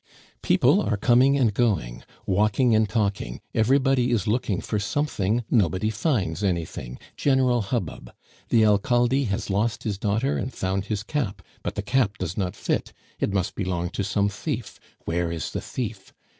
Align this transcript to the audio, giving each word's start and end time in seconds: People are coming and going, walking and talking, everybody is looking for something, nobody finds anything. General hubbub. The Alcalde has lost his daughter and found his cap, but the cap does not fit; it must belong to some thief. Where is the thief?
People 0.41 0.81
are 0.81 0.97
coming 0.97 1.37
and 1.37 1.53
going, 1.53 2.01
walking 2.25 2.73
and 2.73 2.89
talking, 2.89 3.39
everybody 3.53 4.09
is 4.09 4.25
looking 4.25 4.59
for 4.59 4.79
something, 4.79 5.43
nobody 5.51 5.91
finds 5.91 6.43
anything. 6.43 6.97
General 7.15 7.61
hubbub. 7.61 8.11
The 8.49 8.65
Alcalde 8.65 9.25
has 9.25 9.51
lost 9.51 9.83
his 9.83 9.99
daughter 9.99 10.37
and 10.37 10.51
found 10.51 10.85
his 10.85 11.03
cap, 11.03 11.43
but 11.61 11.75
the 11.75 11.83
cap 11.83 12.17
does 12.17 12.35
not 12.35 12.55
fit; 12.55 12.93
it 13.19 13.31
must 13.31 13.53
belong 13.53 13.91
to 13.91 14.03
some 14.03 14.27
thief. 14.27 14.79
Where 15.05 15.31
is 15.31 15.51
the 15.51 15.61
thief? 15.61 16.13